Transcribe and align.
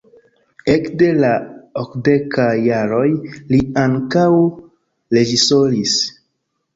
Ekde 0.75 1.09
la 1.17 1.33
okdekaj 1.81 2.49
jaroj 2.67 3.05
li 3.51 3.59
ankaŭ 3.81 4.25
reĝisoris. 5.19 5.95